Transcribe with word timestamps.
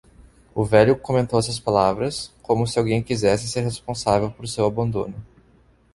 O 0.55 0.65
velho 0.65 0.97
comentou 0.97 1.37
essas 1.37 1.59
palavras, 1.59 2.33
como 2.41 2.65
se 2.65 2.79
alguém 2.79 3.03
quisesse 3.03 3.47
ser 3.47 3.61
responsável 3.61 4.31
por 4.31 4.47
seu 4.47 4.65
abandono. 4.65 5.23